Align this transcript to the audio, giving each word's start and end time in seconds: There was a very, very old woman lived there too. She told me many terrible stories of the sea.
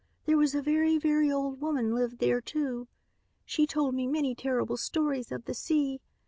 There 0.25 0.35
was 0.35 0.55
a 0.55 0.63
very, 0.63 0.97
very 0.97 1.31
old 1.31 1.61
woman 1.61 1.93
lived 1.93 2.17
there 2.17 2.41
too. 2.41 2.87
She 3.45 3.67
told 3.67 3.93
me 3.93 4.07
many 4.07 4.33
terrible 4.33 4.77
stories 4.77 5.31
of 5.31 5.45
the 5.45 5.53
sea. 5.53 6.01